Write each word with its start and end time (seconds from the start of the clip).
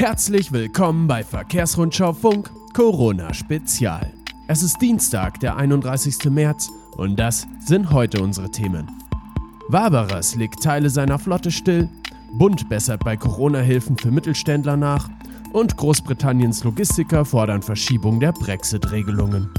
Herzlich 0.00 0.50
willkommen 0.50 1.06
bei 1.06 1.22
Verkehrsrundschau 1.22 2.14
Funk 2.14 2.50
Corona 2.72 3.34
Spezial. 3.34 4.10
Es 4.48 4.62
ist 4.62 4.80
Dienstag, 4.80 5.40
der 5.40 5.56
31. 5.56 6.30
März 6.30 6.70
und 6.96 7.20
das 7.20 7.46
sind 7.66 7.90
heute 7.90 8.22
unsere 8.22 8.50
Themen. 8.50 8.90
Barbaras 9.68 10.36
legt 10.36 10.62
Teile 10.62 10.88
seiner 10.88 11.18
Flotte 11.18 11.50
still, 11.50 11.86
Bund 12.38 12.66
bessert 12.70 13.04
bei 13.04 13.14
Corona-Hilfen 13.18 13.98
für 13.98 14.10
Mittelständler 14.10 14.78
nach 14.78 15.10
und 15.52 15.76
Großbritanniens 15.76 16.64
Logistiker 16.64 17.26
fordern 17.26 17.60
Verschiebung 17.60 18.20
der 18.20 18.32
Brexit-Regelungen. 18.32 19.52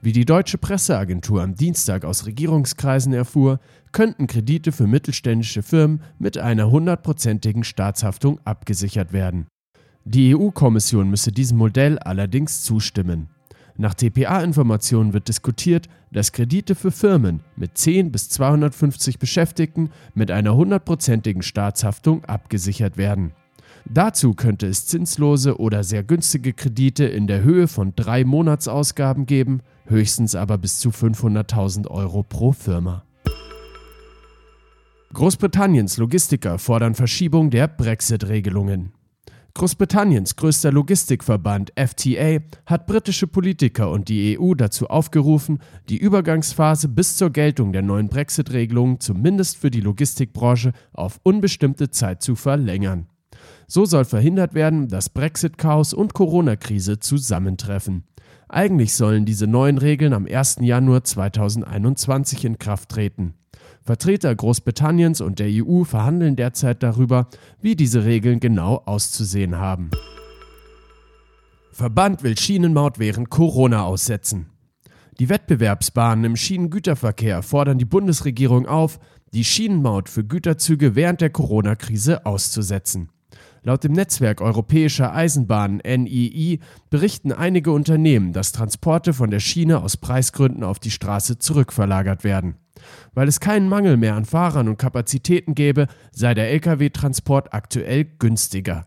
Wie 0.00 0.12
die 0.12 0.24
deutsche 0.24 0.56
Presseagentur 0.56 1.42
am 1.42 1.54
Dienstag 1.54 2.06
aus 2.06 2.24
Regierungskreisen 2.24 3.12
erfuhr, 3.12 3.60
könnten 3.92 4.26
Kredite 4.26 4.72
für 4.72 4.86
mittelständische 4.86 5.62
Firmen 5.62 6.02
mit 6.18 6.38
einer 6.38 6.70
hundertprozentigen 6.70 7.62
Staatshaftung 7.62 8.40
abgesichert 8.44 9.12
werden. 9.12 9.48
Die 10.06 10.36
EU-Kommission 10.36 11.08
müsse 11.08 11.32
diesem 11.32 11.56
Modell 11.56 11.98
allerdings 11.98 12.62
zustimmen. 12.62 13.28
Nach 13.76 13.94
TPA-Informationen 13.94 15.14
wird 15.14 15.28
diskutiert, 15.28 15.88
dass 16.12 16.32
Kredite 16.32 16.74
für 16.74 16.90
Firmen 16.90 17.40
mit 17.56 17.78
10 17.78 18.12
bis 18.12 18.28
250 18.28 19.18
Beschäftigten 19.18 19.90
mit 20.14 20.30
einer 20.30 20.54
hundertprozentigen 20.54 21.42
Staatshaftung 21.42 22.24
abgesichert 22.26 22.98
werden. 22.98 23.32
Dazu 23.86 24.34
könnte 24.34 24.66
es 24.66 24.86
zinslose 24.86 25.58
oder 25.58 25.82
sehr 25.82 26.04
günstige 26.04 26.52
Kredite 26.52 27.04
in 27.04 27.26
der 27.26 27.42
Höhe 27.42 27.66
von 27.66 27.94
drei 27.96 28.24
Monatsausgaben 28.24 29.24
geben, 29.24 29.60
höchstens 29.86 30.34
aber 30.34 30.58
bis 30.58 30.78
zu 30.78 30.90
500.000 30.90 31.88
Euro 31.88 32.22
pro 32.22 32.52
Firma. 32.52 33.04
Großbritanniens 35.14 35.96
Logistiker 35.96 36.58
fordern 36.58 36.94
Verschiebung 36.94 37.50
der 37.50 37.68
Brexit-Regelungen. 37.68 38.92
Großbritanniens 39.56 40.34
größter 40.34 40.72
Logistikverband 40.72 41.72
FTA 41.76 42.40
hat 42.66 42.88
britische 42.88 43.28
Politiker 43.28 43.88
und 43.88 44.08
die 44.08 44.36
EU 44.36 44.54
dazu 44.54 44.88
aufgerufen, 44.88 45.60
die 45.88 45.96
Übergangsphase 45.96 46.88
bis 46.88 47.16
zur 47.16 47.30
Geltung 47.30 47.72
der 47.72 47.82
neuen 47.82 48.08
Brexit-Regelungen 48.08 48.98
zumindest 48.98 49.56
für 49.56 49.70
die 49.70 49.80
Logistikbranche 49.80 50.72
auf 50.92 51.20
unbestimmte 51.22 51.88
Zeit 51.90 52.20
zu 52.20 52.34
verlängern. 52.34 53.06
So 53.68 53.84
soll 53.84 54.04
verhindert 54.04 54.54
werden, 54.54 54.88
dass 54.88 55.08
Brexit-Chaos 55.08 55.94
und 55.94 56.14
Corona-Krise 56.14 56.98
zusammentreffen. 56.98 58.02
Eigentlich 58.48 58.94
sollen 58.94 59.24
diese 59.24 59.46
neuen 59.46 59.78
Regeln 59.78 60.14
am 60.14 60.26
1. 60.26 60.58
Januar 60.62 61.04
2021 61.04 62.44
in 62.44 62.58
Kraft 62.58 62.88
treten. 62.88 63.34
Vertreter 63.84 64.34
Großbritanniens 64.34 65.20
und 65.20 65.38
der 65.38 65.48
EU 65.50 65.84
verhandeln 65.84 66.36
derzeit 66.36 66.82
darüber, 66.82 67.28
wie 67.60 67.76
diese 67.76 68.04
Regeln 68.04 68.40
genau 68.40 68.82
auszusehen 68.86 69.58
haben. 69.58 69.90
Verband 71.70 72.22
will 72.22 72.38
Schienenmaut 72.38 72.98
während 72.98 73.28
Corona 73.28 73.84
aussetzen. 73.84 74.46
Die 75.18 75.28
Wettbewerbsbahnen 75.28 76.24
im 76.24 76.36
Schienengüterverkehr 76.36 77.42
fordern 77.42 77.78
die 77.78 77.84
Bundesregierung 77.84 78.66
auf, 78.66 78.98
die 79.34 79.44
Schienenmaut 79.44 80.08
für 80.08 80.24
Güterzüge 80.24 80.94
während 80.94 81.20
der 81.20 81.30
Corona-Krise 81.30 82.24
auszusetzen. 82.24 83.10
Laut 83.62 83.84
dem 83.84 83.92
Netzwerk 83.92 84.40
Europäischer 84.40 85.14
Eisenbahnen 85.14 85.82
NII 85.84 86.60
berichten 86.90 87.32
einige 87.32 87.72
Unternehmen, 87.72 88.32
dass 88.32 88.52
Transporte 88.52 89.12
von 89.12 89.30
der 89.30 89.40
Schiene 89.40 89.82
aus 89.82 89.96
Preisgründen 89.96 90.64
auf 90.64 90.78
die 90.78 90.90
Straße 90.90 91.38
zurückverlagert 91.38 92.24
werden. 92.24 92.56
Weil 93.14 93.28
es 93.28 93.40
keinen 93.40 93.68
Mangel 93.68 93.96
mehr 93.96 94.14
an 94.14 94.24
Fahrern 94.24 94.68
und 94.68 94.78
Kapazitäten 94.78 95.54
gäbe, 95.54 95.86
sei 96.12 96.34
der 96.34 96.50
Lkw-Transport 96.52 97.52
aktuell 97.52 98.04
günstiger. 98.04 98.86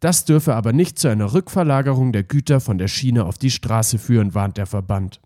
Das 0.00 0.24
dürfe 0.24 0.54
aber 0.54 0.72
nicht 0.72 0.98
zu 0.98 1.08
einer 1.08 1.32
Rückverlagerung 1.34 2.12
der 2.12 2.22
Güter 2.22 2.60
von 2.60 2.78
der 2.78 2.88
Schiene 2.88 3.24
auf 3.24 3.38
die 3.38 3.50
Straße 3.50 3.98
führen, 3.98 4.34
warnt 4.34 4.56
der 4.56 4.66
Verband. 4.66 5.20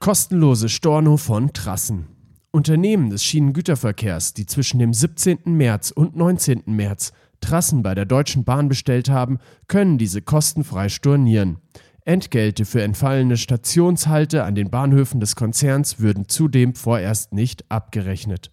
Kostenlose 0.00 0.68
Storno 0.68 1.16
von 1.16 1.52
Trassen. 1.54 2.06
Unternehmen 2.50 3.10
des 3.10 3.24
Schienengüterverkehrs, 3.24 4.34
die 4.34 4.46
zwischen 4.46 4.78
dem 4.78 4.92
17. 4.92 5.38
März 5.46 5.90
und 5.90 6.14
19. 6.14 6.64
März 6.66 7.12
Trassen 7.40 7.82
bei 7.82 7.94
der 7.94 8.04
Deutschen 8.04 8.44
Bahn 8.44 8.68
bestellt 8.68 9.08
haben, 9.08 9.38
können 9.66 9.98
diese 9.98 10.22
kostenfrei 10.22 10.88
stornieren. 10.88 11.58
Entgelte 12.06 12.66
für 12.66 12.82
entfallene 12.82 13.38
Stationshalte 13.38 14.44
an 14.44 14.54
den 14.54 14.68
Bahnhöfen 14.68 15.20
des 15.20 15.36
Konzerns 15.36 16.00
würden 16.00 16.28
zudem 16.28 16.74
vorerst 16.74 17.32
nicht 17.32 17.64
abgerechnet. 17.70 18.50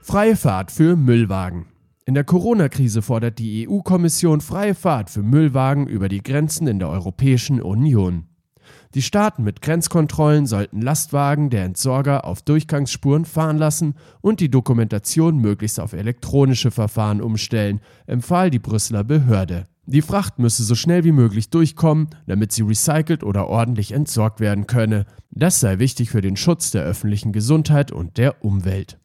Freie 0.00 0.34
Fahrt 0.34 0.72
für 0.72 0.96
Müllwagen. 0.96 1.66
In 2.04 2.14
der 2.14 2.24
Corona-Krise 2.24 3.00
fordert 3.00 3.38
die 3.38 3.68
EU-Kommission 3.68 4.40
freie 4.40 4.74
Fahrt 4.74 5.08
für 5.08 5.22
Müllwagen 5.22 5.86
über 5.86 6.08
die 6.08 6.22
Grenzen 6.22 6.66
in 6.66 6.80
der 6.80 6.88
Europäischen 6.88 7.62
Union. 7.62 8.26
Die 8.94 9.02
Staaten 9.02 9.44
mit 9.44 9.62
Grenzkontrollen 9.62 10.46
sollten 10.46 10.82
Lastwagen 10.82 11.48
der 11.48 11.64
Entsorger 11.64 12.24
auf 12.24 12.42
Durchgangsspuren 12.42 13.24
fahren 13.24 13.56
lassen 13.56 13.94
und 14.20 14.40
die 14.40 14.50
Dokumentation 14.50 15.38
möglichst 15.38 15.78
auf 15.78 15.92
elektronische 15.92 16.72
Verfahren 16.72 17.22
umstellen, 17.22 17.80
empfahl 18.06 18.50
die 18.50 18.58
Brüsseler 18.58 19.04
Behörde. 19.04 19.66
Die 19.86 20.02
Fracht 20.02 20.38
müsse 20.38 20.64
so 20.64 20.74
schnell 20.74 21.04
wie 21.04 21.12
möglich 21.12 21.50
durchkommen, 21.50 22.08
damit 22.26 22.52
sie 22.52 22.62
recycelt 22.62 23.22
oder 23.22 23.48
ordentlich 23.48 23.92
entsorgt 23.92 24.40
werden 24.40 24.66
könne. 24.66 25.04
Das 25.30 25.60
sei 25.60 25.78
wichtig 25.78 26.10
für 26.10 26.22
den 26.22 26.36
Schutz 26.36 26.70
der 26.70 26.84
öffentlichen 26.84 27.32
Gesundheit 27.32 27.92
und 27.92 28.16
der 28.16 28.42
Umwelt. 28.42 28.98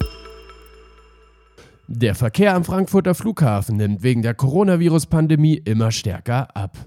Der 1.88 2.16
Verkehr 2.16 2.56
am 2.56 2.64
Frankfurter 2.64 3.14
Flughafen 3.16 3.76
nimmt 3.76 4.04
wegen 4.04 4.22
der 4.22 4.36
Coronavirus-Pandemie 4.36 5.56
immer 5.58 5.92
stärker 5.92 6.56
ab. 6.56 6.78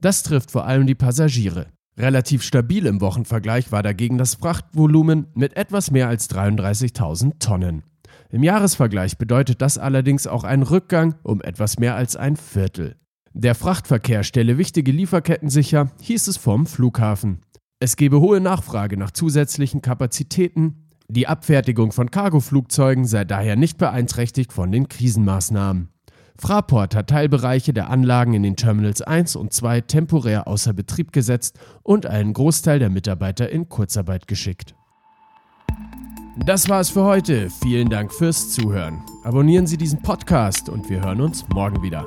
Das 0.00 0.22
trifft 0.22 0.50
vor 0.50 0.66
allem 0.66 0.86
die 0.86 0.94
Passagiere. 0.94 1.66
Relativ 1.98 2.42
stabil 2.42 2.86
im 2.86 3.00
Wochenvergleich 3.00 3.70
war 3.70 3.82
dagegen 3.82 4.18
das 4.18 4.34
Frachtvolumen 4.34 5.28
mit 5.34 5.56
etwas 5.56 5.90
mehr 5.90 6.08
als 6.08 6.28
33.000 6.30 7.38
Tonnen. 7.38 7.84
Im 8.30 8.42
Jahresvergleich 8.42 9.18
bedeutet 9.18 9.62
das 9.62 9.78
allerdings 9.78 10.26
auch 10.26 10.44
einen 10.44 10.62
Rückgang 10.62 11.14
um 11.22 11.40
etwas 11.42 11.78
mehr 11.78 11.94
als 11.94 12.16
ein 12.16 12.36
Viertel. 12.36 12.96
Der 13.38 13.54
Frachtverkehr 13.54 14.22
stelle 14.22 14.56
wichtige 14.56 14.90
Lieferketten 14.90 15.50
sicher, 15.50 15.90
hieß 16.00 16.26
es 16.28 16.38
vom 16.38 16.64
Flughafen. 16.64 17.42
Es 17.78 17.96
gebe 17.96 18.20
hohe 18.20 18.40
Nachfrage 18.40 18.96
nach 18.96 19.10
zusätzlichen 19.10 19.82
Kapazitäten. 19.82 20.88
Die 21.08 21.28
Abfertigung 21.28 21.92
von 21.92 22.10
Cargoflugzeugen 22.10 23.04
sei 23.04 23.26
daher 23.26 23.56
nicht 23.56 23.76
beeinträchtigt 23.76 24.54
von 24.54 24.72
den 24.72 24.88
Krisenmaßnahmen. 24.88 25.90
Fraport 26.38 26.94
hat 26.94 27.10
Teilbereiche 27.10 27.74
der 27.74 27.90
Anlagen 27.90 28.32
in 28.32 28.42
den 28.42 28.56
Terminals 28.56 29.02
1 29.02 29.36
und 29.36 29.52
2 29.52 29.82
temporär 29.82 30.48
außer 30.48 30.72
Betrieb 30.72 31.12
gesetzt 31.12 31.58
und 31.82 32.06
einen 32.06 32.32
Großteil 32.32 32.78
der 32.78 32.88
Mitarbeiter 32.88 33.50
in 33.50 33.68
Kurzarbeit 33.68 34.28
geschickt. 34.28 34.74
Das 36.38 36.70
war 36.70 36.80
es 36.80 36.88
für 36.88 37.04
heute. 37.04 37.50
Vielen 37.50 37.90
Dank 37.90 38.14
fürs 38.14 38.50
Zuhören. 38.50 39.02
Abonnieren 39.24 39.66
Sie 39.66 39.76
diesen 39.76 40.00
Podcast 40.00 40.70
und 40.70 40.88
wir 40.88 41.02
hören 41.02 41.20
uns 41.20 41.46
morgen 41.50 41.82
wieder. 41.82 42.06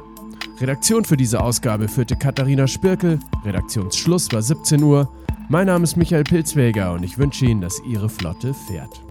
Redaktion 0.62 1.06
für 1.06 1.16
diese 1.16 1.42
Ausgabe 1.42 1.88
führte 1.88 2.18
Katharina 2.18 2.68
Spirkel, 2.68 3.20
Redaktionsschluss 3.46 4.32
war 4.34 4.42
17 4.42 4.84
Uhr. 4.84 5.10
Mein 5.48 5.68
Name 5.68 5.86
ist 5.86 5.96
Michael 5.96 6.26
Pilzweger 6.26 6.92
und 6.92 7.04
ich 7.04 7.18
wünsche 7.18 7.46
Ihnen, 7.46 7.62
dass 7.62 7.82
Ihre 7.86 8.10
Flotte 8.10 8.54
fährt. 8.54 9.02